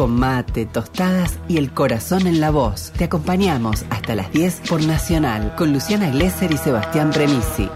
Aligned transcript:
con 0.00 0.18
mate, 0.18 0.64
tostadas 0.64 1.38
y 1.46 1.58
el 1.58 1.74
corazón 1.74 2.26
en 2.26 2.40
la 2.40 2.50
voz. 2.50 2.90
Te 2.96 3.04
acompañamos 3.04 3.84
hasta 3.90 4.14
las 4.14 4.32
10 4.32 4.62
por 4.66 4.82
Nacional 4.82 5.54
con 5.56 5.74
Luciana 5.74 6.08
Glesser 6.08 6.50
y 6.50 6.56
Sebastián 6.56 7.10
Premisi. 7.10 7.68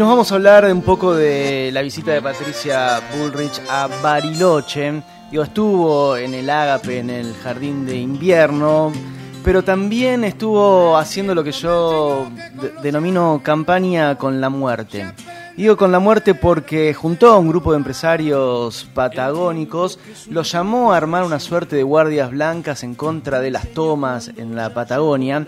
Nos 0.00 0.08
vamos 0.08 0.32
a 0.32 0.36
hablar 0.36 0.64
un 0.64 0.80
poco 0.80 1.14
de 1.14 1.68
la 1.74 1.82
visita 1.82 2.12
de 2.12 2.22
Patricia 2.22 3.02
Bullrich 3.14 3.60
a 3.68 3.86
Bariloche. 4.02 5.02
Digo, 5.30 5.42
estuvo 5.42 6.16
en 6.16 6.32
el 6.32 6.48
Ágape, 6.48 7.00
en 7.00 7.10
el 7.10 7.34
jardín 7.34 7.84
de 7.84 7.96
invierno, 7.96 8.92
pero 9.44 9.62
también 9.62 10.24
estuvo 10.24 10.96
haciendo 10.96 11.34
lo 11.34 11.44
que 11.44 11.52
yo 11.52 12.30
denomino 12.82 13.42
campaña 13.44 14.16
con 14.16 14.40
la 14.40 14.48
muerte. 14.48 15.12
Digo 15.54 15.76
con 15.76 15.92
la 15.92 15.98
muerte 15.98 16.34
porque 16.34 16.94
juntó 16.94 17.34
a 17.34 17.38
un 17.38 17.48
grupo 17.48 17.72
de 17.72 17.76
empresarios 17.76 18.88
patagónicos, 18.94 19.98
los 20.30 20.50
llamó 20.50 20.94
a 20.94 20.96
armar 20.96 21.24
una 21.24 21.38
suerte 21.38 21.76
de 21.76 21.82
guardias 21.82 22.30
blancas 22.30 22.84
en 22.84 22.94
contra 22.94 23.38
de 23.40 23.50
las 23.50 23.68
tomas 23.74 24.30
en 24.34 24.56
la 24.56 24.72
Patagonia. 24.72 25.46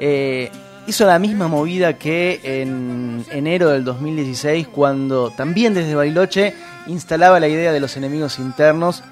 Eh, 0.00 0.50
hizo 0.86 1.06
la 1.06 1.18
misma 1.18 1.48
movida 1.48 1.94
que 1.98 2.40
en 2.42 3.24
enero 3.30 3.70
del 3.70 3.84
2016, 3.84 4.68
cuando 4.68 5.30
también 5.30 5.74
desde 5.74 5.94
Bariloche 5.94 6.54
instalaba 6.86 7.40
la 7.40 7.48
idea 7.48 7.72
de 7.72 7.80
los 7.80 7.96
enemigos 7.96 8.38
internos, 8.38 9.02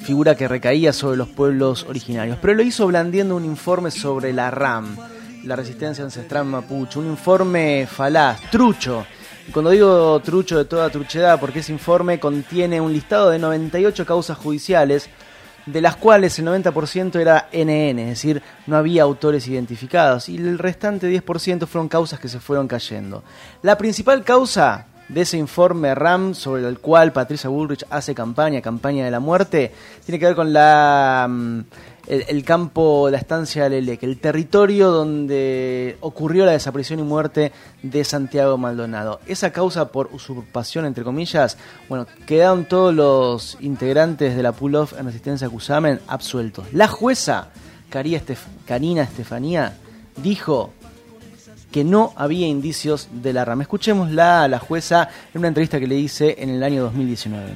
figura 0.00 0.34
que 0.34 0.48
recaía 0.48 0.92
sobre 0.92 1.16
los 1.16 1.28
pueblos 1.28 1.84
originarios. 1.88 2.38
Pero 2.40 2.54
lo 2.54 2.62
hizo 2.62 2.86
blandiendo 2.86 3.36
un 3.36 3.44
informe 3.44 3.90
sobre 3.90 4.32
la 4.32 4.50
RAM, 4.50 4.96
la 5.44 5.56
resistencia 5.56 6.04
ancestral 6.04 6.46
mapuche, 6.46 6.98
un 6.98 7.06
informe 7.06 7.86
falaz, 7.90 8.40
trucho. 8.50 9.06
Y 9.48 9.52
cuando 9.52 9.70
digo 9.70 10.18
trucho 10.20 10.58
de 10.58 10.64
toda 10.64 10.90
truchedad, 10.90 11.38
porque 11.38 11.60
ese 11.60 11.72
informe 11.72 12.18
contiene 12.18 12.80
un 12.80 12.92
listado 12.92 13.30
de 13.30 13.38
98 13.38 14.06
causas 14.06 14.38
judiciales, 14.38 15.08
de 15.66 15.80
las 15.80 15.96
cuales 15.96 16.38
el 16.38 16.46
90% 16.46 17.16
era 17.20 17.48
NN, 17.52 17.98
es 17.98 18.08
decir, 18.08 18.42
no 18.66 18.76
había 18.76 19.02
autores 19.02 19.46
identificados, 19.48 20.28
y 20.28 20.36
el 20.36 20.58
restante 20.58 21.10
10% 21.10 21.66
fueron 21.66 21.88
causas 21.88 22.20
que 22.20 22.28
se 22.28 22.40
fueron 22.40 22.68
cayendo. 22.68 23.24
La 23.62 23.76
principal 23.76 24.24
causa 24.24 24.86
de 25.08 25.20
ese 25.20 25.36
informe 25.36 25.94
RAM 25.94 26.34
sobre 26.34 26.66
el 26.66 26.78
cual 26.78 27.12
Patricia 27.12 27.50
Bullrich 27.50 27.84
hace 27.90 28.14
campaña, 28.14 28.60
campaña 28.60 29.04
de 29.04 29.10
la 29.10 29.20
muerte, 29.20 29.72
tiene 30.04 30.18
que 30.18 30.26
ver 30.26 30.34
con 30.34 30.52
la 30.52 31.28
el, 32.06 32.44
campo, 32.44 33.08
la 33.10 33.18
estancia 33.18 33.68
de 33.68 33.98
que 33.98 34.06
el 34.06 34.18
territorio 34.18 34.90
donde 34.90 35.96
ocurrió 36.00 36.44
la 36.44 36.52
desaparición 36.52 37.00
y 37.00 37.02
muerte 37.02 37.52
de 37.82 38.04
Santiago 38.04 38.56
Maldonado. 38.58 39.20
Esa 39.26 39.52
causa 39.52 39.88
por 39.88 40.10
usurpación, 40.12 40.86
entre 40.86 41.04
comillas, 41.04 41.58
bueno, 41.88 42.06
quedaron 42.26 42.66
todos 42.66 42.94
los 42.94 43.58
integrantes 43.60 44.36
de 44.36 44.42
la 44.42 44.52
pull-off 44.52 44.94
en 44.98 45.06
resistencia 45.06 45.48
a 45.48 45.50
Cusamen 45.50 46.00
absueltos. 46.06 46.66
La 46.72 46.88
jueza, 46.88 47.48
Karina 47.90 49.02
Estefanía, 49.02 49.76
dijo 50.16 50.72
que 51.72 51.84
no 51.84 52.12
había 52.16 52.46
indicios 52.46 53.08
de 53.10 53.32
la 53.32 53.44
rama. 53.44 53.62
Escuchémosla 53.62 54.44
a 54.44 54.48
la 54.48 54.58
jueza 54.58 55.08
en 55.34 55.40
una 55.40 55.48
entrevista 55.48 55.80
que 55.80 55.86
le 55.86 55.96
hice 55.96 56.36
en 56.38 56.50
el 56.50 56.62
año 56.62 56.82
2019. 56.84 57.52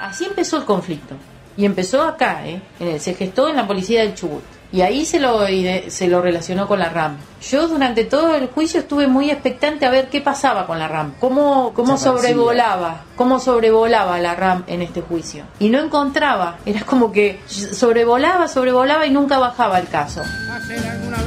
Así 0.00 0.24
empezó 0.24 0.58
el 0.58 0.64
conflicto. 0.64 1.14
Y 1.56 1.64
empezó 1.64 2.02
acá, 2.02 2.46
¿eh? 2.46 2.60
se 2.98 3.14
gestó 3.14 3.48
en 3.48 3.56
la 3.56 3.66
policía 3.66 4.02
del 4.02 4.14
Chubut. 4.14 4.42
Y 4.72 4.80
ahí 4.82 5.06
se 5.06 5.20
lo, 5.20 5.46
se 5.88 6.08
lo 6.08 6.20
relacionó 6.20 6.66
con 6.66 6.80
la 6.80 6.88
RAM. 6.88 7.16
Yo 7.40 7.68
durante 7.68 8.04
todo 8.04 8.34
el 8.34 8.48
juicio 8.48 8.80
estuve 8.80 9.06
muy 9.06 9.30
expectante 9.30 9.86
a 9.86 9.90
ver 9.90 10.08
qué 10.08 10.20
pasaba 10.20 10.66
con 10.66 10.78
la 10.78 10.88
RAM, 10.88 11.14
cómo, 11.20 11.72
cómo 11.72 11.96
sobrevolaba, 11.96 13.04
cómo 13.14 13.38
sobrevolaba 13.38 14.18
la 14.18 14.34
RAM 14.34 14.64
en 14.66 14.82
este 14.82 15.02
juicio. 15.02 15.44
Y 15.60 15.68
no 15.68 15.78
encontraba, 15.78 16.58
era 16.66 16.80
como 16.80 17.12
que 17.12 17.40
sobrevolaba, 17.46 18.48
sobrevolaba 18.48 19.06
y 19.06 19.10
nunca 19.10 19.38
bajaba 19.38 19.78
el 19.78 19.88
caso. 19.88 20.22
alguna 20.22 21.22
vez 21.22 21.25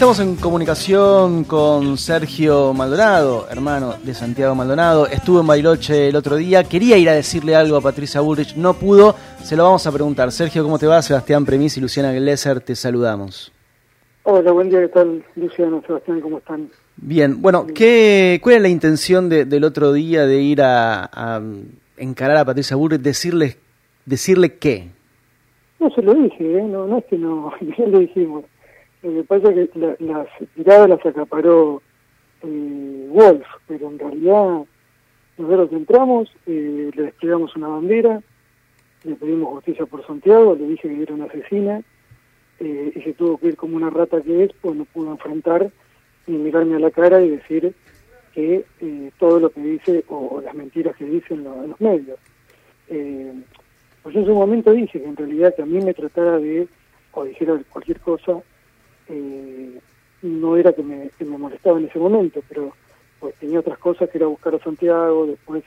Estamos 0.00 0.20
en 0.20 0.36
comunicación 0.36 1.44
con 1.44 1.98
Sergio 1.98 2.72
Maldonado, 2.72 3.46
hermano 3.50 3.96
de 4.02 4.14
Santiago 4.14 4.54
Maldonado. 4.54 5.06
Estuvo 5.06 5.42
en 5.42 5.46
Bailoche 5.46 6.08
el 6.08 6.16
otro 6.16 6.36
día. 6.36 6.64
Quería 6.64 6.96
ir 6.96 7.10
a 7.10 7.12
decirle 7.12 7.54
algo 7.54 7.76
a 7.76 7.82
Patricia 7.82 8.22
Bullrich, 8.22 8.56
no 8.56 8.72
pudo. 8.72 9.14
Se 9.42 9.56
lo 9.56 9.64
vamos 9.64 9.86
a 9.86 9.92
preguntar. 9.92 10.32
Sergio, 10.32 10.62
¿cómo 10.62 10.78
te 10.78 10.86
va? 10.86 11.02
Sebastián 11.02 11.44
Premis 11.44 11.76
y 11.76 11.82
Luciana 11.82 12.14
Glesser, 12.14 12.60
te 12.60 12.74
saludamos. 12.76 13.52
Hola, 14.22 14.52
buen 14.52 14.70
día. 14.70 14.80
¿Qué 14.80 14.88
tal, 14.88 15.22
Luciano, 15.36 15.82
Sebastián? 15.86 16.22
¿Cómo 16.22 16.38
están? 16.38 16.70
Bien, 16.96 17.42
bueno, 17.42 17.66
¿qué, 17.66 18.40
¿cuál 18.42 18.56
es 18.56 18.62
la 18.62 18.68
intención 18.70 19.28
del 19.28 19.64
otro 19.64 19.92
día 19.92 20.24
de 20.24 20.40
ir 20.40 20.62
a, 20.62 21.42
encarar 21.98 22.38
a 22.38 22.44
Patricia 22.46 22.74
Bullrich? 22.74 23.02
Decirle, 23.02 23.58
decirle 24.06 24.56
qué? 24.56 24.88
No 25.78 25.90
se 25.90 26.00
lo 26.00 26.14
dije, 26.14 26.56
¿eh? 26.56 26.62
no, 26.62 26.86
no 26.86 26.96
es 26.96 27.04
que 27.04 27.18
no, 27.18 27.52
ya 27.78 27.86
lo 27.86 27.98
dijimos 27.98 28.46
pasa 29.26 29.50
es 29.52 29.70
que 29.70 29.96
las 30.00 30.28
tiradas 30.54 30.88
las 30.88 31.06
acaparó 31.06 31.82
eh, 32.42 33.08
Wolf, 33.10 33.46
pero 33.66 33.88
en 33.88 33.98
realidad 33.98 34.64
nosotros 35.38 35.72
entramos, 35.72 36.30
eh, 36.46 36.90
le 36.94 37.02
desplegamos 37.02 37.54
una 37.56 37.68
bandera, 37.68 38.22
le 39.04 39.14
pedimos 39.14 39.54
justicia 39.54 39.86
por 39.86 40.06
Santiago, 40.06 40.54
le 40.54 40.68
dije 40.68 40.88
que 40.88 41.02
era 41.02 41.14
una 41.14 41.24
asesina, 41.24 41.82
eh, 42.60 42.92
y 42.94 43.00
se 43.00 43.14
tuvo 43.14 43.38
que 43.38 43.48
ir 43.48 43.56
como 43.56 43.76
una 43.76 43.88
rata 43.88 44.20
que 44.20 44.44
es, 44.44 44.52
pues 44.60 44.76
no 44.76 44.84
pudo 44.84 45.12
enfrentar 45.12 45.70
ni 46.26 46.36
mirarme 46.36 46.76
a 46.76 46.78
la 46.78 46.90
cara 46.90 47.22
y 47.22 47.30
decir 47.30 47.74
que 48.34 48.64
eh, 48.80 49.10
todo 49.18 49.40
lo 49.40 49.50
que 49.50 49.60
dice 49.60 50.04
o, 50.08 50.40
las 50.44 50.54
mentiras 50.54 50.94
que 50.96 51.06
dicen 51.06 51.38
en 51.46 51.70
los 51.70 51.80
medios. 51.80 52.18
Eh, 52.88 53.32
pues 54.02 54.14
en 54.14 54.26
su 54.26 54.34
momento 54.34 54.72
dije 54.72 55.00
que 55.00 55.08
en 55.08 55.16
realidad 55.16 55.54
que 55.54 55.62
a 55.62 55.66
mí 55.66 55.80
me 55.80 55.94
tratara 55.94 56.38
de, 56.38 56.68
o 57.12 57.24
dijera 57.24 57.58
cualquier 57.70 58.00
cosa, 58.00 58.40
eh, 59.10 59.80
no 60.22 60.56
era 60.56 60.72
que 60.72 60.82
me, 60.82 61.10
molestaba 61.24 61.78
en 61.78 61.86
ese 61.86 61.98
momento, 61.98 62.42
pero 62.48 62.72
pues 63.18 63.34
tenía 63.36 63.60
otras 63.60 63.78
cosas 63.78 64.08
que 64.08 64.18
era 64.18 64.26
buscar 64.26 64.54
a 64.54 64.58
Santiago, 64.58 65.26
después 65.26 65.64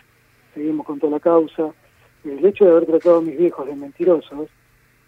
seguimos 0.53 0.85
con 0.85 0.99
toda 0.99 1.13
la 1.13 1.19
causa. 1.19 1.71
El 2.23 2.43
hecho 2.45 2.65
de 2.65 2.71
haber 2.71 2.85
tratado 2.85 3.17
a 3.17 3.21
mis 3.21 3.37
viejos 3.37 3.67
de 3.67 3.75
mentirosos, 3.75 4.49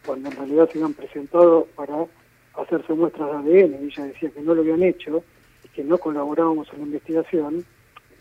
cuando 0.05 0.29
en 0.29 0.35
realidad 0.35 0.69
se 0.69 0.77
habían 0.77 0.93
presentado 0.93 1.67
para 1.75 2.05
hacerse 2.55 2.93
muestras 2.93 3.45
de 3.45 3.61
ADN, 3.63 3.83
y 3.83 3.85
ella 3.85 4.05
decía 4.05 4.29
que 4.29 4.41
no 4.41 4.53
lo 4.53 4.61
habían 4.61 4.83
hecho 4.83 5.23
y 5.63 5.67
que 5.69 5.83
no 5.83 5.97
colaborábamos 5.97 6.67
en 6.73 6.79
la 6.79 6.85
investigación, 6.85 7.65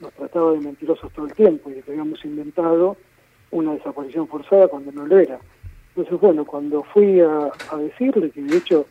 nos 0.01 0.13
trataba 0.13 0.53
de 0.53 0.61
mentirosos 0.61 1.13
todo 1.13 1.27
el 1.27 1.35
tiempo 1.35 1.71
y 1.71 1.83
que 1.83 1.91
habíamos 1.91 2.25
inventado 2.25 2.97
una 3.51 3.73
desaparición 3.73 4.27
forzada 4.29 4.69
cuando 4.69 4.93
no 4.93 5.07
lo 5.07 5.19
era. 5.19 5.39
Entonces, 5.89 6.21
bueno, 6.21 6.45
cuando 6.45 6.83
fui 6.83 7.21
a, 7.21 7.51
a 7.71 7.77
decirle 7.77 8.31
que 8.31 8.43
de 8.43 8.57
hecho 8.57 8.87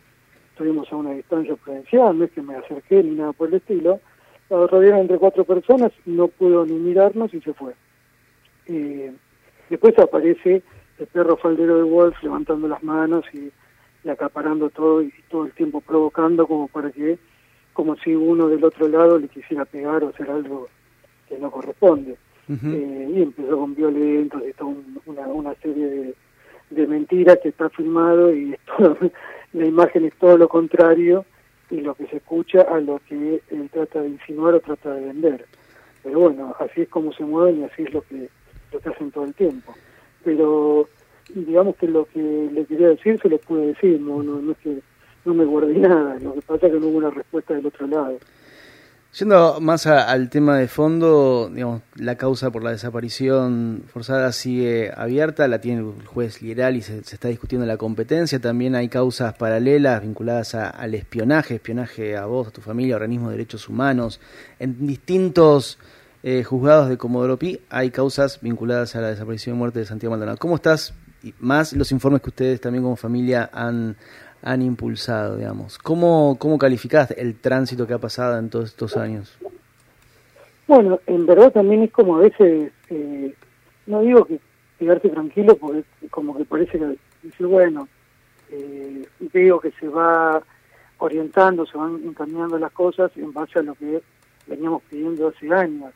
estuvimos 0.53 0.91
a 0.94 0.96
una 0.96 1.12
distancia 1.12 1.56
prudencial, 1.56 2.18
no 2.18 2.25
es 2.25 2.31
que 2.31 2.41
me 2.44 2.56
acerqué 2.56 3.02
ni 3.02 3.16
nada 3.16 3.34
por 3.34 3.47
el 3.47 3.56
estilo, 3.56 4.00
la 4.50 4.68
rodearon 4.68 5.02
entre 5.02 5.18
cuatro 5.18 5.44
personas, 5.46 5.91
no 6.06 6.28
pudo 6.28 6.64
ni 6.64 6.74
mirarnos 6.74 7.34
y 7.34 7.41
se 7.41 7.53
fue. 7.53 7.74
Eh, 8.68 9.12
después 9.69 9.97
aparece 9.97 10.62
el 11.00 11.08
perro 11.08 11.38
faldero 11.38 11.78
de 11.78 11.84
Wolf 11.84 12.22
levantando 12.22 12.68
las 12.68 12.84
manos 12.84 13.25
y, 13.34 13.52
acaparando 14.08 14.69
todo 14.69 15.02
y 15.02 15.12
todo 15.30 15.46
el 15.46 15.53
tiempo 15.53 15.80
provocando 15.81 16.46
como 16.46 16.68
para 16.68 16.92
que, 16.92 17.18
como 17.72 17.96
si 17.96 18.13
uno 18.13 18.47
del 18.50 18.63
otro 18.63 18.88
lado 18.88 19.18
le 19.18 19.30
quisiera 19.30 19.66
pegar 19.66 20.04
o 20.04 20.10
hacer 20.10 20.30
algo 20.30 20.68
que 21.27 21.39
no 21.39 21.50
corresponde. 21.50 22.16
eh, 22.50 23.12
y 23.16 23.22
empezó 23.22 23.57
con 23.57 23.74
violentos 23.74 24.44
y 24.48 24.54
toda 24.54 24.75
una, 25.06 25.27
una 25.27 25.56
serie 25.56 25.88
de, 25.88 26.16
de 26.69 26.88
mentiras 26.88 27.39
que 27.42 27.50
está 27.50 27.69
filmado 27.69 28.36
y 28.36 28.56
todo, 28.77 28.98
la 29.53 29.65
imagen 29.65 30.05
es 30.05 30.13
todo 30.15 30.38
lo 30.38 30.47
contrario 30.47 31.25
y 31.69 31.81
lo 31.81 31.95
que 31.95 32.07
se 32.07 32.17
escucha 32.17 32.61
a 32.61 32.79
lo 32.79 33.00
que 33.07 33.41
él 33.50 33.69
trata 33.71 34.01
de 34.01 34.09
insinuar 34.09 34.55
o 34.55 34.59
trata 34.59 34.94
de 34.94 35.05
vender. 35.05 35.45
Pero 36.03 36.19
bueno, 36.19 36.55
así 36.59 36.81
es 36.81 36.89
como 36.89 37.13
se 37.13 37.23
mueven 37.23 37.61
y 37.61 37.63
así 37.63 37.83
es 37.83 37.94
lo 37.94 38.01
que, 38.01 38.29
lo 38.71 38.79
que 38.79 38.89
hacen 38.89 39.11
todo 39.11 39.23
el 39.23 39.33
tiempo. 39.33 39.73
Pero 40.23 40.89
digamos 41.33 41.75
que 41.77 41.88
lo 41.88 42.05
que 42.05 42.19
le 42.19 42.65
quería 42.65 42.89
decir 42.89 43.19
se 43.21 43.29
lo 43.29 43.38
pude 43.38 43.67
decir, 43.67 44.00
no, 44.01 44.21
no, 44.21 44.41
no 44.41 44.51
es 44.51 44.57
que 44.57 44.79
no 45.25 45.33
me 45.33 45.45
guardé 45.45 45.75
nada, 45.79 46.19
lo 46.19 46.33
que 46.33 46.41
pasa 46.41 46.67
es 46.67 46.73
que 46.73 46.79
no 46.79 46.88
hubo 46.88 46.97
una 46.97 47.09
respuesta 47.09 47.53
del 47.53 47.65
otro 47.65 47.88
lado. 47.88 48.17
Yendo 49.19 49.62
más 49.62 49.86
al 49.86 50.31
tema 50.31 50.57
de 50.57 50.68
fondo, 50.68 51.48
digamos, 51.54 51.83
la 51.98 52.15
causa 52.15 52.50
por 52.50 52.63
la 52.63 52.71
desaparición 52.71 53.83
forzada 53.86 54.31
sigue 54.31 54.92
abierta, 54.95 55.48
la 55.48 55.62
tiene 55.62 55.81
el 55.81 56.07
juez 56.07 56.42
liberal 56.42 56.75
y 56.75 56.81
se, 56.81 56.98
está 56.98 57.27
discutiendo 57.27 57.68
la 57.68 57.77
competencia. 57.77 58.39
También 58.42 58.74
hay 58.74 58.89
causas 58.89 59.36
paralelas 59.36 60.01
vinculadas 60.01 60.56
al 60.56 60.95
espionaje, 60.95 61.56
espionaje 61.56 62.18
a 62.18 62.25
vos, 62.25 62.48
a 62.48 62.51
tu 62.51 62.62
familia, 62.62 62.95
organismos 62.95 63.30
de 63.30 63.38
derechos 63.38 63.69
humanos, 63.69 64.19
en 64.57 64.88
distintos 64.88 65.77
eh, 66.24 66.44
juzgados 66.44 66.89
de 66.89 66.98
Comodoro 66.98 67.38
Pi 67.38 67.60
hay 67.69 67.92
causas 67.92 68.39
vinculadas 68.42 68.95
a 68.95 69.01
la 69.01 69.10
desaparición 69.10 69.57
y 69.57 69.60
muerte 69.60 69.77
de 69.77 69.86
Santiago 69.86 70.12
Maldonado. 70.12 70.38
¿Cómo 70.39 70.56
estás? 70.56 70.95
Más 71.39 71.74
los 71.74 71.92
informes 71.92 72.21
que 72.21 72.30
ustedes 72.30 72.60
también 72.62 72.83
como 72.83 72.95
familia 72.95 73.48
han, 73.54 73.95
han 74.44 74.62
impulsado, 74.62 75.38
digamos. 75.38 75.78
¿Cómo, 75.78 76.38
¿Cómo 76.38 76.57
calificaste 76.57 77.19
el 77.19 77.36
tránsito 77.40 77.88
que 77.88 77.94
ha 77.94 78.00
pasado 78.00 78.38
en 78.38 78.50
todos 78.50 78.69
estos 78.69 78.98
años? 78.98 79.38
Bueno, 80.68 81.00
en 81.07 81.25
verdad 81.25 81.51
también 81.51 81.84
es 81.84 81.92
como 81.92 82.18
a 82.18 82.19
veces, 82.19 82.72
eh, 82.90 83.34
no 83.88 84.01
digo 84.01 84.25
que 84.25 84.40
quedarse 84.78 85.10
tranquilo, 85.10 85.56
porque 85.56 85.84
como 86.10 86.38
que 86.38 86.45
parece 86.45 86.78
que 86.78 86.98
decir, 87.24 87.48
bueno, 87.48 87.88
eh, 88.51 89.07
veo 89.34 89.60
que 89.60 89.72
se 89.72 89.88
va 89.88 90.42
orientando, 90.98 91.66
se 91.66 91.78
van 91.78 92.01
encaminando 92.04 92.57
las 92.57 92.72
cosas 92.72 93.12
en 93.16 93.31
base 93.31 93.60
a 93.60 93.63
lo 93.63 93.75
que 93.75 94.01
veníamos 94.48 94.84
pidiendo 94.89 95.30
hace 95.30 95.54
años. 95.54 95.94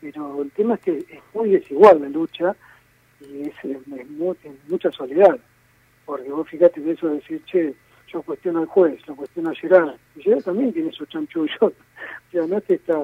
Pero 0.00 0.42
el 0.42 0.50
tema 0.52 0.74
es 0.74 0.80
que 0.80 0.98
es 0.98 1.20
muy 1.34 1.50
desigual 1.50 2.00
la 2.00 2.08
lucha 2.08 2.54
y 3.20 3.42
es, 3.42 3.54
es, 3.64 4.08
mucha 4.68 4.92
soledad. 4.92 5.36
Porque 6.06 6.30
vos 6.30 6.48
fíjate 6.48 6.80
de 6.80 6.92
eso 6.92 7.08
de 7.08 7.14
decir, 7.16 7.42
che, 7.44 7.74
yo 8.12 8.22
cuestiono 8.22 8.60
al 8.60 8.66
juez, 8.66 9.00
lo 9.06 9.16
cuestiono 9.16 9.50
a 9.50 9.54
Gerard. 9.54 9.96
Y 10.16 10.22
Gerard 10.22 10.42
también 10.42 10.72
tiene 10.72 10.92
su 10.92 11.06
chanchullo. 11.06 11.52
o 11.60 11.72
sea, 12.30 12.46
no 12.46 12.58
es 12.58 12.64
que 12.64 12.74
está 12.74 13.02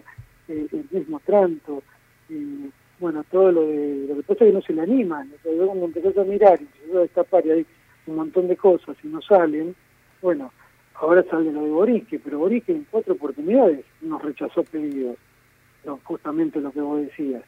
eh, 0.48 0.66
el 0.72 0.86
mismo 0.90 1.20
tranto. 1.20 1.82
Y 2.28 2.70
bueno, 2.98 3.24
todo 3.30 3.52
lo 3.52 3.66
de. 3.66 4.06
Lo 4.08 4.16
que 4.16 4.22
pasa 4.22 4.44
es 4.44 4.50
que 4.50 4.54
no 4.54 4.62
se 4.62 4.72
le 4.72 4.82
animan. 4.82 5.30
O 5.34 5.42
sea, 5.42 5.66
cuando 5.66 5.84
empezás 5.86 6.16
a 6.18 6.24
mirar 6.24 6.60
y 6.60 6.86
se 6.86 6.92
va 6.92 7.00
a 7.00 7.02
destapar 7.02 7.46
y 7.46 7.50
hay 7.50 7.66
un 8.06 8.16
montón 8.16 8.48
de 8.48 8.56
cosas 8.56 8.96
y 9.02 9.08
no 9.08 9.20
salen, 9.22 9.74
bueno, 10.20 10.52
ahora 10.94 11.24
sale 11.30 11.52
lo 11.52 11.62
de 11.62 11.70
Borique, 11.70 12.18
pero 12.18 12.38
Borique 12.38 12.72
en 12.72 12.86
cuatro 12.90 13.14
oportunidades 13.14 13.84
nos 14.00 14.22
rechazó 14.22 14.62
pedidos. 14.64 15.16
No, 15.84 16.00
justamente 16.04 16.60
lo 16.60 16.72
que 16.72 16.80
vos 16.80 17.00
decías. 17.00 17.42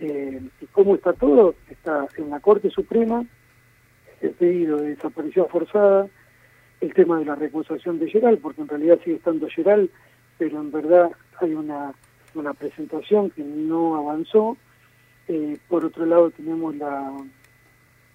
eh, 0.00 0.40
¿Y 0.60 0.66
cómo 0.66 0.94
está 0.94 1.12
todo? 1.12 1.54
Está 1.68 2.06
en 2.16 2.30
la 2.30 2.40
Corte 2.40 2.70
Suprema 2.70 3.24
el 4.22 4.30
pedido 4.30 4.78
de 4.78 4.90
desaparición 4.90 5.48
forzada, 5.48 6.06
el 6.82 6.92
tema 6.94 7.18
de 7.18 7.24
la 7.24 7.36
recusación 7.36 7.98
de 8.00 8.10
Geral, 8.10 8.38
porque 8.38 8.60
en 8.60 8.68
realidad 8.68 8.98
sigue 9.04 9.16
estando 9.16 9.48
Geral, 9.48 9.88
pero 10.36 10.60
en 10.60 10.72
verdad 10.72 11.12
hay 11.40 11.54
una, 11.54 11.94
una 12.34 12.54
presentación 12.54 13.30
que 13.30 13.42
no 13.42 13.94
avanzó. 13.96 14.56
Eh, 15.28 15.58
por 15.68 15.84
otro 15.84 16.04
lado 16.04 16.30
tenemos 16.32 16.74
la, 16.76 17.16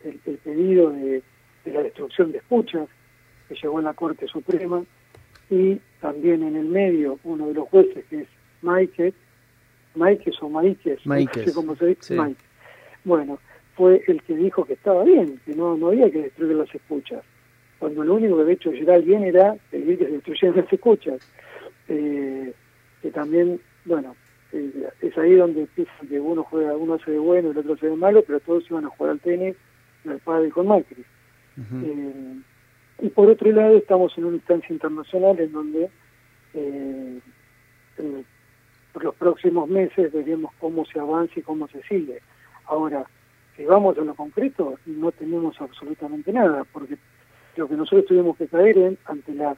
el, 0.04 0.20
el 0.26 0.38
pedido 0.40 0.92
de, 0.92 1.24
de, 1.64 1.72
la 1.72 1.82
destrucción 1.82 2.34
de 2.34 2.40
escuchas, 2.40 2.90
que 3.48 3.56
llegó 3.56 3.80
a 3.80 3.84
la 3.84 3.94
Corte 3.94 4.28
Suprema, 4.28 4.84
y 5.50 5.80
también 6.02 6.44
en 6.44 6.58
el 6.58 6.66
medio 6.66 7.20
uno 7.24 7.48
de 7.48 7.54
los 7.54 7.70
jueces, 7.70 8.04
que 8.10 8.22
es 8.24 8.28
Maike, 8.62 9.14
Maikes 9.96 10.34
o 10.42 10.50
Maikes. 10.50 11.00
no 11.06 11.18
sé 11.46 11.54
cómo 11.54 11.76
se 11.78 11.86
dice, 11.88 12.02
Sí. 12.02 12.14
Maikes. 12.16 12.44
Bueno, 13.06 13.40
fue 13.78 14.04
el 14.08 14.22
que 14.24 14.36
dijo 14.36 14.66
que 14.66 14.74
estaba 14.74 15.06
bien, 15.06 15.40
que 15.46 15.56
no, 15.56 15.78
no 15.78 15.88
había 15.88 16.12
que 16.12 16.24
destruir 16.24 16.58
las 16.58 16.76
escuchas. 16.76 17.24
Cuando 17.80 18.04
lo 18.04 18.16
único 18.16 18.36
que 18.36 18.42
había 18.42 18.54
hecho 18.56 18.72
Gerald 18.72 19.06
bien 19.06 19.24
era 19.24 19.56
pedir 19.72 19.98
que 20.00 20.06
se 20.06 20.12
destruyeran 20.12 20.58
las 20.64 20.74
escuchas. 20.74 21.20
Eh, 21.88 22.54
que 23.02 23.12
también, 23.12 23.60
bueno, 23.86 24.16
eh, 24.52 24.90
es 25.02 25.18
ahí 25.18 25.36
donde 25.36 25.68
que 26.10 26.20
uno 26.20 26.44
juega, 26.44 26.76
uno 26.76 26.96
hace 26.96 27.12
de 27.12 27.20
bueno, 27.20 27.52
el 27.52 27.58
otro 27.58 27.74
hace 27.74 27.88
de 27.90 27.96
malo, 27.96 28.24
pero 28.26 28.40
todos 28.40 28.70
iban 28.70 28.86
a 28.86 28.90
jugar 28.90 29.12
al 29.12 29.20
tenis, 29.20 29.56
al 30.08 30.20
padre 30.20 30.50
con 30.50 30.68
Macri. 30.68 31.04
Eh, 31.86 32.40
y 33.02 33.10
por 33.10 33.30
otro 33.30 33.52
lado 33.52 33.78
estamos 33.78 34.18
en 34.18 34.26
una 34.26 34.36
instancia 34.38 34.74
internacional 34.74 35.40
en 35.40 35.52
donde 35.52 35.90
eh, 36.54 37.20
en- 37.98 38.26
por 38.94 39.04
los 39.04 39.16
próximos 39.16 39.70
meses 39.70 40.12
veremos 40.12 40.52
cómo 40.60 40.84
se 40.86 41.00
avanza 41.00 41.40
y 41.40 41.44
cómo 41.44 41.68
se 41.68 41.82
sigue. 41.84 42.20
Ahora, 42.66 43.06
si 43.56 43.64
vamos 43.66 43.98
a 43.98 44.02
lo 44.02 44.16
concreto, 44.16 44.80
no 44.88 45.12
tenemos 45.12 45.60
absolutamente 45.62 46.34
nada, 46.34 46.64
porque 46.72 46.98
lo 47.58 47.68
que 47.68 47.76
nosotros 47.76 48.06
tuvimos 48.06 48.38
que 48.38 48.48
caer 48.48 48.78
en, 48.78 48.98
ante 49.06 49.34
la 49.34 49.56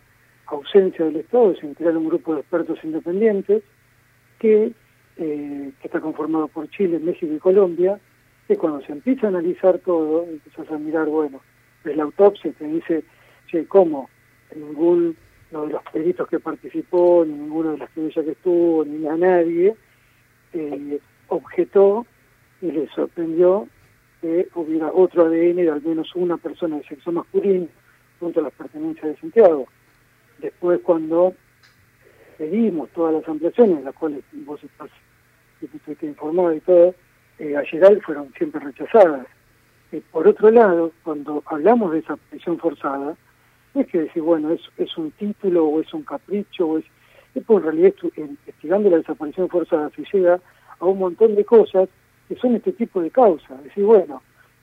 ausencia 0.48 1.06
del 1.06 1.18
Estado 1.18 1.52
es 1.52 1.64
en 1.64 1.74
crear 1.74 1.96
un 1.96 2.08
grupo 2.08 2.34
de 2.34 2.42
expertos 2.42 2.80
independientes 2.84 3.64
que, 4.40 4.72
eh, 5.18 5.72
que 5.80 5.88
está 5.88 6.00
conformado 6.00 6.48
por 6.48 6.70
Chile, 6.70 7.00
México 7.00 7.34
y 7.34 7.40
Colombia, 7.40 8.00
que 8.48 8.58
cuando 8.58 8.82
se 8.82 8.94
empieza 8.94 9.28
a 9.28 9.30
analizar 9.30 9.80
todo, 9.80 10.24
empiezas 10.24 10.72
a 10.72 10.78
mirar, 10.78 11.08
bueno, 11.08 11.42
ves 11.84 11.96
la 11.96 12.04
autopsia 12.04 12.52
te 12.54 12.66
dice, 12.66 13.04
che, 13.48 13.66
¿cómo? 13.68 14.10
Ningún 14.56 15.16
no 15.52 15.66
de 15.66 15.74
los 15.74 15.84
peritos 15.92 16.28
que 16.28 16.40
participó, 16.40 17.26
ni 17.26 17.34
ninguno 17.34 17.72
de 17.72 17.80
las 17.80 17.90
querellas 17.92 18.26
que 18.26 18.32
estuvo, 18.32 18.86
ni 18.86 19.08
a 19.08 19.16
nadie, 19.16 19.76
eh, 20.54 21.00
objetó 21.28 22.06
y 22.62 22.72
le 22.72 22.88
sorprendió 22.90 23.68
que 24.22 24.48
hubiera 24.56 24.92
otro 24.92 25.26
ADN 25.26 25.56
de 25.56 25.72
al 25.72 25.82
menos 25.82 26.14
una 26.16 26.38
persona 26.38 26.78
de 26.78 26.84
sexo 26.84 27.12
masculino 27.12 27.68
junto 28.20 28.40
a 28.40 28.44
las 28.44 28.54
pertenencias 28.54 29.08
de 29.08 29.18
Santiago. 29.18 29.68
Después 30.40 30.80
cuando 30.84 31.34
pedimos 32.38 32.90
todas 32.92 33.14
las 33.14 33.28
ampliaciones, 33.28 33.84
las 33.84 33.96
cuales 33.96 34.24
vos 34.46 34.64
estás 34.64 34.90
estuviste 35.62 36.06
informado 36.06 36.54
y 36.54 36.62
todo, 36.62 36.96
eh, 37.38 37.56
a 37.58 37.64
fueron 38.02 38.34
siempre 38.38 38.62
rechazadas. 38.62 39.28
Eh, 39.92 40.02
por 40.12 40.28
otro 40.28 40.52
lado, 40.52 40.92
cuando 41.04 41.44
hablamos 41.46 41.92
de 41.92 42.00
esa 42.00 42.16
prisión 42.16 42.58
forzada, 42.60 43.16
no 43.74 43.82
es 43.82 43.88
que 43.88 44.02
decir, 44.02 44.22
bueno, 44.22 44.52
es, 44.52 44.62
es 44.78 44.98
un 44.98 45.12
título 45.12 45.66
o 45.66 45.82
es 45.82 45.94
un 45.94 46.04
capricho, 46.04 46.68
o 46.68 46.78
es, 46.78 46.86
es 47.36 47.44
en 47.48 47.64
realidad 47.64 47.94
investigando 48.16 48.90
la 48.90 48.98
desaparición 48.98 49.50
forzada 49.50 49.90
se 49.96 50.04
llega 50.12 50.40
a 50.80 50.86
un 50.86 51.00
montón 51.00 51.36
de 51.36 51.46
cosas 51.46 51.90
que 52.28 52.36
son 52.36 52.56
este 52.56 52.72
tipo 52.74 53.02
de 53.02 53.10
causas. 53.10 53.64
Decir, 53.64 53.84
bueno, 53.84 54.22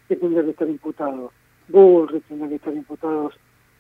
que 0.09 0.17
tendría 0.17 0.44
que 0.44 0.50
estar 0.50 0.69
imputado? 0.69 1.32
Bullrich 1.69 2.23
tendría 2.25 2.49
que 2.49 2.55
estar 2.56 2.75
imputados 2.75 3.35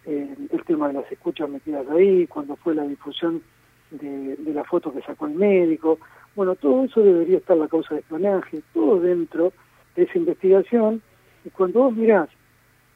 eh, 0.06 0.34
el 0.52 0.64
tema 0.64 0.88
de 0.88 0.94
las 0.94 1.10
escuchas 1.12 1.48
metidas 1.48 1.86
ahí, 1.90 2.26
cuando 2.26 2.56
fue 2.56 2.74
la 2.74 2.84
difusión 2.84 3.42
de, 3.90 4.36
de 4.36 4.54
la 4.54 4.64
foto 4.64 4.92
que 4.92 5.02
sacó 5.02 5.26
el 5.26 5.34
médico. 5.34 5.98
Bueno, 6.34 6.54
todo 6.54 6.84
eso 6.84 7.00
debería 7.02 7.38
estar 7.38 7.56
la 7.56 7.68
causa 7.68 7.94
de 7.94 8.00
espionaje, 8.00 8.62
todo 8.72 9.00
dentro 9.00 9.52
de 9.94 10.02
esa 10.04 10.18
investigación. 10.18 11.02
Y 11.44 11.50
cuando 11.50 11.80
vos 11.84 11.94
mirás 11.94 12.28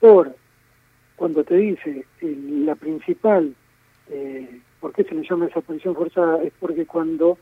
por, 0.00 0.34
cuando 1.16 1.44
te 1.44 1.56
dice 1.56 2.04
el- 2.20 2.66
la 2.66 2.74
principal, 2.74 3.54
eh, 4.08 4.60
¿por 4.80 4.92
qué 4.92 5.04
se 5.04 5.14
le 5.14 5.22
llama 5.28 5.46
desaparición 5.46 5.94
forzada? 5.94 6.42
Es 6.42 6.52
porque 6.58 6.86
cuando 6.86 7.38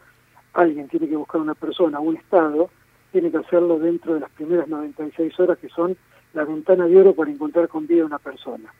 alguien 0.54 0.88
tiene 0.88 1.08
que 1.08 1.16
buscar 1.16 1.40
una 1.40 1.54
persona, 1.54 2.00
un 2.00 2.16
Estado, 2.16 2.70
tiene 3.12 3.30
que 3.30 3.38
hacerlo 3.38 3.78
dentro 3.78 4.14
de 4.14 4.20
las 4.20 4.30
primeras 4.30 4.68
96 4.68 5.38
horas 5.40 5.58
que 5.58 5.68
son 5.68 5.96
la 6.34 6.44
ventana 6.44 6.86
de 6.86 6.96
oro 7.00 7.14
para 7.14 7.30
encontrar 7.30 7.68
con 7.68 7.86
vida 7.86 8.02
a 8.02 8.06
una 8.06 8.18
persona. 8.18 8.72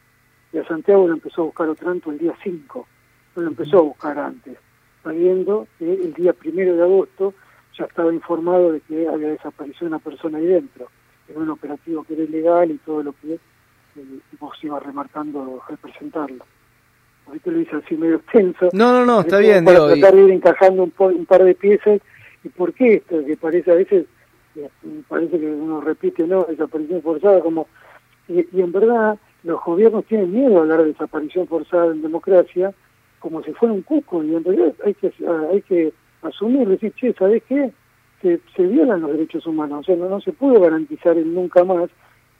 Y 0.52 0.58
a 0.58 0.66
Santiago 0.66 1.06
lo 1.06 1.14
empezó 1.14 1.42
a 1.42 1.44
buscar 1.46 1.68
Otranto 1.68 2.10
el 2.10 2.18
día 2.18 2.34
5, 2.42 2.86
no 3.36 3.42
lo 3.42 3.48
empezó 3.48 3.78
a 3.78 3.82
buscar 3.82 4.18
antes, 4.18 4.56
sabiendo 5.02 5.66
que 5.78 5.92
el 5.92 6.14
día 6.14 6.32
primero 6.32 6.74
de 6.76 6.82
agosto 6.82 7.34
ya 7.76 7.84
estaba 7.84 8.12
informado 8.12 8.72
de 8.72 8.80
que 8.80 9.06
había 9.08 9.28
desaparecido 9.28 9.86
una 9.88 9.98
persona 9.98 10.38
ahí 10.38 10.46
dentro, 10.46 10.88
en 11.28 11.36
un 11.42 11.50
operativo 11.50 12.02
que 12.04 12.14
era 12.14 12.22
ilegal 12.24 12.70
y 12.70 12.78
todo 12.78 13.02
lo 13.02 13.12
que 13.12 13.34
eh, 13.34 13.40
vos 14.40 14.52
ibas 14.62 14.82
remarcando 14.82 15.62
al 15.68 15.76
presentarlo. 15.78 16.44
Ahorita 17.26 17.50
lo 17.50 17.60
hice 17.60 17.76
así 17.76 17.94
medio 17.94 18.16
extenso. 18.16 18.70
No, 18.72 18.90
no, 18.92 19.04
no, 19.04 19.20
está 19.20 19.38
bien, 19.38 19.64
Para 19.64 19.76
digo, 19.84 19.88
tratar 19.94 20.14
de 20.14 20.22
ir 20.24 20.30
encajando 20.30 20.82
un, 20.84 20.90
po- 20.90 21.08
un 21.08 21.26
par 21.26 21.44
de 21.44 21.54
piezas. 21.54 22.00
¿Y 22.42 22.48
por 22.48 22.72
qué 22.72 22.94
esto? 22.94 23.22
Que 23.24 23.36
parece 23.36 23.70
a 23.70 23.74
veces, 23.74 24.06
eh, 24.56 24.68
parece 25.06 25.38
que 25.38 25.46
uno 25.46 25.82
repite, 25.82 26.26
¿no? 26.26 26.44
Desaparición 26.44 27.02
forzada, 27.02 27.40
como. 27.40 27.66
Y, 28.28 28.46
y 28.56 28.62
en 28.62 28.72
verdad, 28.72 29.18
los 29.48 29.64
gobiernos 29.64 30.04
tienen 30.04 30.30
miedo 30.30 30.58
a 30.58 30.60
hablar 30.60 30.80
de 30.80 30.88
desaparición 30.88 31.48
forzada 31.48 31.86
en 31.86 32.02
democracia, 32.02 32.74
como 33.18 33.42
si 33.42 33.52
fuera 33.54 33.72
un 33.72 33.80
cuco. 33.80 34.22
Y 34.22 34.34
en 34.34 34.44
realidad 34.44 34.74
hay 34.84 34.92
que, 34.92 35.10
ah, 35.26 35.46
hay 35.50 35.62
que 35.62 35.92
asumir, 36.20 36.68
decir, 36.68 36.92
che, 36.92 37.14
¿sabés 37.14 37.42
qué? 37.48 37.72
Se, 38.20 38.40
se 38.54 38.62
violan 38.66 39.00
los 39.00 39.12
derechos 39.12 39.46
humanos. 39.46 39.80
O 39.80 39.82
sea, 39.84 39.96
no, 39.96 40.06
no 40.10 40.20
se 40.20 40.32
puede 40.32 40.60
garantizar 40.60 41.16
el 41.16 41.34
nunca 41.34 41.64
más, 41.64 41.88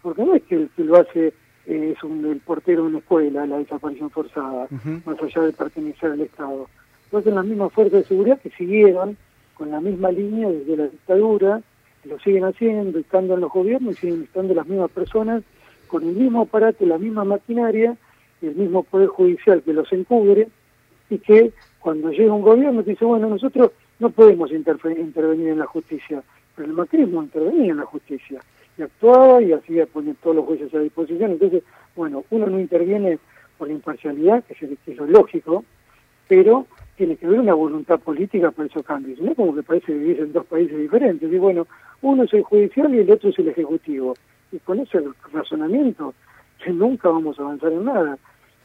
porque 0.03 0.23
no 0.23 0.35
es 0.35 0.43
que 0.43 0.57
el 0.57 0.69
que 0.77 0.85
lo 0.85 0.97
hace 0.97 1.33
eh, 1.67 1.95
es 1.97 2.05
un, 2.05 2.27
el 2.27 2.41
portero 2.41 2.83
de 2.83 2.89
una 2.89 2.99
escuela, 2.99 3.47
la 3.47 3.57
desaparición 3.57 4.11
forzada 4.11 4.69
más 5.07 5.23
allá 5.23 5.43
de 5.43 5.53
pertenecer 5.55 6.13
al 6.13 6.21
Estado. 6.21 6.69
Entonces 7.05 7.33
las 7.33 7.45
mismas 7.47 7.73
fuerzas 7.73 8.01
de 8.01 8.05
seguridad 8.05 8.39
que 8.41 8.51
siguieron 8.51 9.17
con 9.55 9.71
la 9.71 9.81
misma 9.81 10.11
línea 10.13 10.51
desde 10.51 10.77
la 10.77 10.89
dictadura, 10.89 11.63
lo 12.05 12.19
siguen 12.21 12.45
haciendo, 12.45 12.99
estando 12.99 13.35
en 13.35 13.41
los 13.41 13.51
gobiernos 13.51 13.95
y 13.95 13.97
siguen 13.97 14.23
estando 14.25 14.55
las 14.55 14.67
mismas 14.67 14.91
personas 14.91 15.43
con 15.89 16.05
el 16.05 16.15
mismo 16.15 16.43
aparato, 16.43 16.87
la 16.87 16.99
misma 16.99 17.25
maquinaria 17.25 17.97
el 18.43 18.55
mismo 18.55 18.83
poder 18.83 19.09
judicial 19.09 19.63
que 19.63 19.73
los 19.73 19.93
encubre 19.93 20.49
y 21.11 21.19
que 21.19 21.53
cuando 21.81 22.11
llega 22.11 22.33
un 22.33 22.43
gobierno 22.43 22.83
dice, 22.83 23.05
bueno, 23.05 23.29
nosotros 23.29 23.73
no 23.99 24.11
podemos 24.11 24.53
intervenir 24.53 25.49
en 25.49 25.59
la 25.59 25.67
justicia, 25.67 26.23
pero 26.55 26.69
el 26.69 26.75
macrismo 26.75 27.23
intervenía 27.23 27.73
en 27.73 27.79
la 27.79 27.87
justicia 27.87 28.41
y 28.77 28.83
actuaba 28.83 29.43
y 29.43 29.53
hacía 29.53 29.87
poner 29.87 30.15
todos 30.23 30.37
los 30.37 30.45
jueces 30.45 30.73
a 30.75 30.79
disposición. 30.79 31.33
Entonces, 31.33 31.65
bueno, 31.97 32.25
uno 32.31 32.47
no 32.47 32.61
interviene 32.61 33.19
por 33.57 33.71
imparcialidad, 33.71 34.45
que 34.45 34.53
es, 34.53 34.79
que 34.85 34.93
es 34.93 34.99
lo 34.99 35.07
lógico, 35.07 35.65
pero 36.29 36.67
tiene 36.97 37.17
que 37.17 37.27
haber 37.27 37.41
una 37.41 37.55
voluntad 37.55 37.99
política 37.99 38.53
para 38.53 38.69
esos 38.69 38.85
cambios. 38.85 39.21
No 39.21 39.35
como 39.35 39.55
que 39.55 39.65
parece 39.65 39.93
vivís 39.93 40.21
en 40.21 40.33
dos 40.33 40.47
países 40.47 40.79
diferentes. 40.79 41.33
Y 41.33 41.39
bueno, 41.39 41.67
uno 42.03 42.23
es 42.23 42.33
el 42.35 42.43
judicial 42.43 42.95
y 42.95 42.99
el 42.99 43.11
otro 43.11 43.31
es 43.31 43.39
el 43.39 43.49
ejecutivo. 43.49 44.15
Y 44.53 44.59
con 44.59 44.81
ese 44.81 45.03
razonamiento 45.33 46.15
nunca 46.73 47.09
vamos 47.09 47.39
a 47.39 47.43
avanzar 47.43 47.73
en 47.73 47.85
nada. 47.85 48.19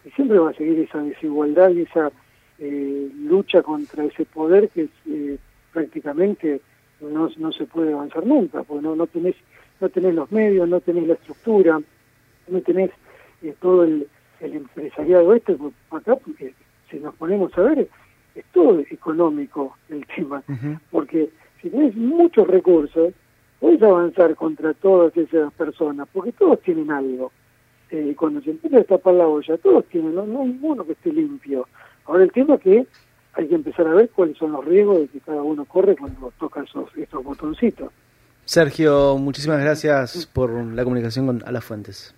Y 0.06 0.10
siempre 0.12 0.40
va 0.40 0.50
a 0.50 0.54
seguir 0.54 0.80
esa 0.80 1.00
desigualdad 1.00 1.70
y 1.72 1.82
esa 1.82 2.12
eh, 2.60 3.10
lucha 3.16 3.62
contra 3.62 4.04
ese 4.04 4.25
poder 4.25 4.70
que 4.70 4.90
eh, 5.08 5.38
prácticamente 5.72 6.62
no, 7.02 7.30
no 7.38 7.52
se 7.52 7.66
puede 7.66 7.94
avanzar 7.94 8.25
nunca, 8.25 8.63
porque 8.63 8.84
no, 8.84 8.96
no 8.96 9.08
tenés 9.08 9.36
no 9.82 9.90
tenés 9.90 10.16
los 10.16 10.32
medios, 10.32 10.70
no 10.70 10.80
tenés 10.80 11.08
la 11.08 11.16
estructura, 11.16 11.82
no 12.48 12.62
tenés 12.62 12.92
eh, 13.42 13.54
todo 13.60 13.84
el, 13.84 14.08
el 14.40 14.54
empresariado 14.54 15.34
este, 15.34 15.56
pues, 15.56 15.74
acá 15.92 16.16
porque 16.16 16.54
si 16.90 17.00
nos 17.00 17.13
ponemos 17.16 17.58
a 17.58 17.62
ver, 17.62 17.90
es 18.36 18.46
todo 18.54 18.80
económico 18.80 19.78
el 19.90 20.06
tema, 20.08 20.44
porque 20.92 21.30
si 21.62 21.70
tenés 21.70 21.96
muchos 21.96 22.48
recursos, 22.48 23.13
puedes 23.63 23.82
avanzar 23.82 24.36
contra 24.36 24.74
todas 24.74 25.15
esas 25.15 25.53
personas, 25.53 26.05
porque 26.12 26.34
todos 26.34 26.60
tienen 26.63 26.91
algo. 26.91 27.32
Eh, 27.89 28.13
cuando 28.17 28.41
se 28.41 28.50
empieza 28.50 28.75
a 28.75 28.79
destapar 28.79 29.13
la 29.13 29.25
olla, 29.25 29.58
todos 29.58 29.86
tienen, 29.86 30.13
no, 30.13 30.25
no 30.25 30.41
hay 30.41 30.50
ninguno 30.50 30.86
que 30.86 30.91
esté 30.91 31.13
limpio. 31.13 31.65
Ahora 32.05 32.25
el 32.25 32.32
tema 32.34 32.55
es 32.55 32.62
que 32.62 32.86
hay 33.36 33.48
que 33.48 33.55
empezar 33.55 33.88
a 33.88 33.93
ver 33.93 34.10
cuáles 34.10 34.38
son 34.38 34.51
los 34.51 34.65
riesgos 34.65 35.00
de 35.00 35.08
que 35.08 35.22
cada 35.22 35.41
uno 35.41 35.63
corre 35.63 35.96
cuando 35.96 36.34
toca 36.38 36.62
esos, 36.62 36.89
estos 36.98 37.24
botoncitos. 37.24 37.89
Sergio, 38.43 39.17
muchísimas 39.17 39.62
gracias 39.62 40.25
por 40.25 40.51
la 40.51 40.84
comunicación 40.84 41.27
con 41.27 41.43
A 41.46 41.51
las 41.53 41.63
Fuentes. 41.63 42.13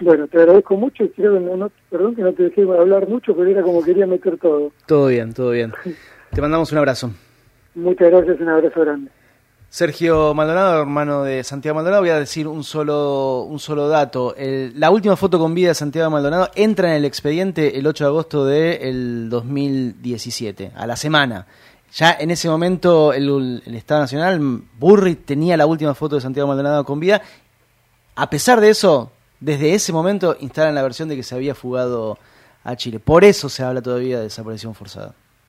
Bueno, 0.00 0.28
te 0.28 0.38
agradezco 0.38 0.78
mucho. 0.78 1.04
Creo 1.14 1.40
no, 1.40 1.70
perdón 1.90 2.14
que 2.14 2.22
no 2.22 2.32
te 2.32 2.44
dejé 2.44 2.62
hablar 2.62 3.06
mucho, 3.06 3.36
pero 3.36 3.50
era 3.50 3.60
como 3.60 3.84
quería 3.84 4.06
meter 4.06 4.38
todo. 4.38 4.72
Todo 4.86 5.08
bien, 5.08 5.34
todo 5.34 5.50
bien. 5.50 5.74
Te 6.32 6.40
mandamos 6.40 6.72
un 6.72 6.78
abrazo. 6.78 7.10
Muchas 7.74 8.10
gracias, 8.10 8.40
un 8.40 8.48
abrazo 8.48 8.80
grande. 8.80 9.10
Sergio 9.74 10.34
Maldonado, 10.34 10.82
hermano 10.82 11.24
de 11.24 11.42
Santiago 11.42 11.74
Maldonado, 11.74 12.02
voy 12.02 12.10
a 12.10 12.20
decir 12.20 12.46
un 12.46 12.62
solo, 12.62 13.40
un 13.40 13.58
solo 13.58 13.88
dato. 13.88 14.32
la 14.38 14.88
última 14.88 15.16
foto 15.16 15.36
con 15.36 15.52
vida 15.52 15.70
de 15.70 15.74
Santiago 15.74 16.08
Maldonado 16.12 16.48
entra 16.54 16.90
en 16.90 16.94
el 16.94 17.04
expediente 17.04 17.76
el 17.76 17.84
8 17.84 18.04
de 18.04 18.08
agosto 18.08 18.44
del 18.46 19.28
2017, 19.28 20.70
a 20.76 20.86
la 20.86 20.94
semana. 20.94 21.48
Ya 21.92 22.12
en 22.12 22.30
ese 22.30 22.48
momento 22.48 23.12
el, 23.12 23.62
el 23.66 23.74
Estado 23.74 24.02
Nacional, 24.02 24.38
Burri, 24.78 25.16
tenía 25.16 25.56
la 25.56 25.66
última 25.66 25.92
foto 25.96 26.14
de 26.14 26.20
Santiago 26.20 26.46
Maldonado 26.46 26.84
con 26.84 27.00
vida. 27.00 27.20
A 28.14 28.30
pesar 28.30 28.60
de 28.60 28.70
eso, 28.70 29.10
desde 29.40 29.74
ese 29.74 29.92
momento 29.92 30.36
instalan 30.38 30.76
la 30.76 30.84
versión 30.84 31.08
de 31.08 31.16
que 31.16 31.24
se 31.24 31.34
había 31.34 31.56
fugado 31.56 32.16
a 32.62 32.76
Chile. 32.76 33.00
Por 33.00 33.24
eso 33.24 33.48
se 33.48 33.64
habla 33.64 33.82
todavía 33.82 34.18
de 34.18 34.22
desaparición 34.22 34.72
forzada. 34.76 35.16